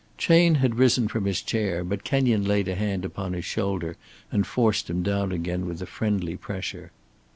[0.17, 3.97] Chayne had risen from his chair, but Kenyon laid a hand upon his shoulder
[4.31, 6.91] and forced him down again with a friendly pressure.